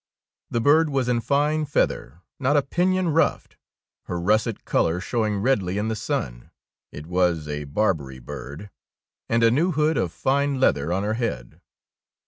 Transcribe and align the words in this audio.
The 0.49 0.59
bird 0.61 0.89
was 0.89 1.07
in 1.07 1.21
flne 1.21 1.69
feather, 1.69 2.21
not 2.39 2.57
a 2.57 2.63
pinion 2.63 3.09
ruffed, 3.09 3.55
her 4.05 4.19
russet 4.19 4.65
colour 4.65 4.99
show 4.99 5.23
ing 5.23 5.41
redly 5.41 5.77
in 5.77 5.89
the 5.89 5.95
sun,— 5.95 6.49
it 6.91 7.05
was 7.05 7.47
a 7.47 7.65
Bar 7.65 7.93
berry 7.93 8.17
bird,— 8.17 8.71
and 9.29 9.43
a 9.43 9.51
new 9.51 9.73
hood 9.73 9.97
of 9.99 10.11
flne 10.11 10.15
2 10.15 10.21
THE 10.21 10.21
KOBE 10.21 10.23
OF 10.23 10.23
THE 10.23 10.49
DUCHESS 10.49 10.61
leather 10.63 10.93
on 10.93 11.03
her 11.03 11.13
head. 11.13 11.61